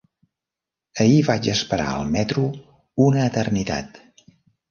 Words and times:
Ahir 1.03 1.19
vaig 1.27 1.49
esperar 1.51 1.91
el 1.97 2.09
metro 2.15 2.45
una 3.09 3.27
eternitat. 3.27 4.01